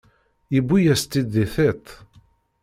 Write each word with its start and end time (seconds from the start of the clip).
Yewwi-yas-tt-id 0.53 1.27
di 1.33 1.45
tiṭ. 1.53 1.85